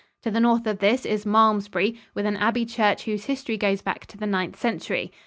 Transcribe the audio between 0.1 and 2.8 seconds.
To the north of this is Malmesbury, with an abbey